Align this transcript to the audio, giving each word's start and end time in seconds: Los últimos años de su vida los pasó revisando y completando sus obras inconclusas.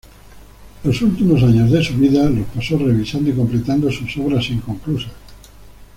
Los 0.83 0.99
últimos 1.03 1.43
años 1.43 1.69
de 1.69 1.83
su 1.83 1.93
vida 1.93 2.27
los 2.27 2.47
pasó 2.47 2.75
revisando 2.75 3.29
y 3.29 3.33
completando 3.33 3.91
sus 3.91 4.17
obras 4.17 4.49
inconclusas. 4.49 5.11